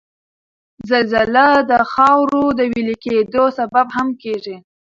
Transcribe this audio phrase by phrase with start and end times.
[0.89, 4.57] زلزله د د خاورو د ویلي کېدو سبب هم کیږي